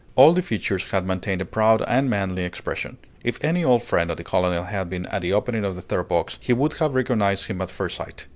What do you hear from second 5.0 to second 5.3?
at